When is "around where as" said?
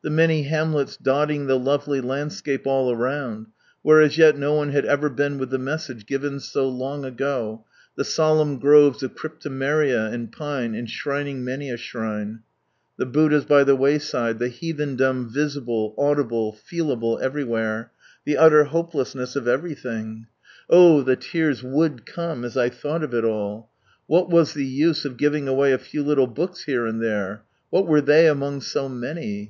2.90-4.16